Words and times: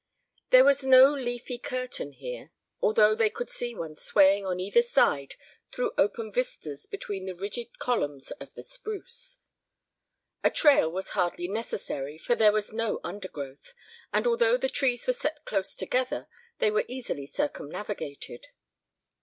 There 0.49 0.63
was 0.65 0.83
no 0.83 1.13
leafy 1.13 1.59
curtain 1.59 2.13
here, 2.13 2.49
although 2.81 3.13
they 3.13 3.29
could 3.29 3.51
see 3.51 3.75
one 3.75 3.95
swaying 3.95 4.47
on 4.47 4.59
either 4.59 4.81
side 4.81 5.35
through 5.71 5.91
open 5.95 6.31
vistas 6.31 6.87
between 6.87 7.27
the 7.27 7.35
rigid 7.35 7.77
columns 7.77 8.31
of 8.41 8.55
the 8.55 8.63
spruce. 8.63 9.41
A 10.43 10.49
trail 10.49 10.91
was 10.91 11.09
hardly 11.09 11.47
necessary 11.47 12.17
for 12.17 12.33
there 12.33 12.51
was 12.51 12.73
no 12.73 12.99
undergrowth, 13.03 13.75
and 14.11 14.25
although 14.25 14.57
the 14.57 14.69
trees 14.69 15.05
were 15.05 15.13
set 15.13 15.45
close 15.45 15.75
together 15.75 16.27
they 16.57 16.71
were 16.71 16.85
easily 16.87 17.27
circumnavigated. 17.27 18.47